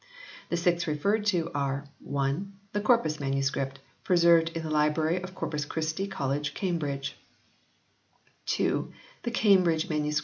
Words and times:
The 0.49 0.57
six 0.57 0.87
referred 0.87 1.27
to 1.27 1.51
are 1.53 1.85
(1) 1.99 2.53
the 2.73 2.81
Corpus 2.81 3.19
MS. 3.19 3.51
preserved 4.03 4.49
in 4.57 4.63
the 4.63 4.69
library 4.71 5.21
of 5.21 5.35
Corpus 5.35 5.63
Christi 5.63 6.07
College, 6.07 6.55
Cambridge; 6.55 7.17
(2) 8.47 8.91
the 9.21 9.29
Cambridge 9.29 9.87
MS. 9.91 10.19